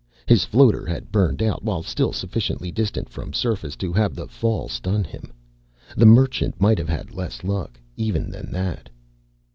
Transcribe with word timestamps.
His 0.25 0.45
Floater 0.45 0.83
had 0.87 1.11
burnt 1.11 1.43
out 1.43 1.63
while 1.63 1.83
still 1.83 2.11
sufficiently 2.11 2.71
distant 2.71 3.07
from 3.07 3.33
surface 3.33 3.75
to 3.75 3.93
have 3.93 4.15
the 4.15 4.27
fall 4.27 4.67
stun 4.67 5.03
him. 5.03 5.31
The 5.95 6.07
Merchant 6.07 6.59
might 6.59 6.79
have 6.79 6.89
had 6.89 7.13
less 7.13 7.43
luck, 7.43 7.79
even, 7.95 8.31
than 8.31 8.49
that. 8.51 8.89